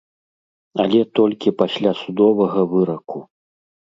Але 0.83 1.01
толькі 1.19 1.53
пасля 1.59 1.91
судовага 2.01 2.61
выраку. 2.75 3.19